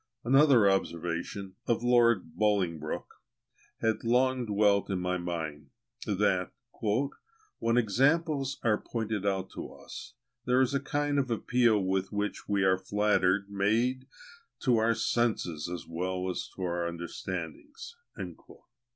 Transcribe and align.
Another 0.23 0.67
observation, 0.67 1.57
of 1.67 1.83
Lord 1.83 2.35
Bolingbroke, 2.35 3.21
had 3.81 4.03
long 4.03 4.47
dwelt 4.47 4.89
in 4.89 4.97
my 4.99 5.19
mind, 5.19 5.69
that 6.07 6.49
"when 7.59 7.77
examples 7.77 8.57
are 8.63 8.79
pointed 8.79 9.27
out 9.27 9.51
to 9.51 9.71
us, 9.71 10.15
there 10.45 10.59
is 10.59 10.73
a 10.73 10.79
kind 10.79 11.19
of 11.19 11.29
appeal 11.29 11.77
with 11.79 12.11
which 12.11 12.49
we 12.49 12.63
are 12.63 12.79
flattered 12.79 13.47
made 13.51 14.07
to 14.61 14.77
our 14.77 14.95
senses 14.95 15.69
as 15.69 15.85
well 15.87 16.27
as 16.31 16.49
our 16.57 16.87
understandings." 16.87 17.95